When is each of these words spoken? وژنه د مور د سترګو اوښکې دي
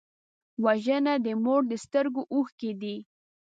وژنه 0.63 1.13
د 1.25 1.27
مور 1.43 1.61
د 1.71 1.73
سترګو 1.83 2.21
اوښکې 2.33 2.71
دي 2.81 2.95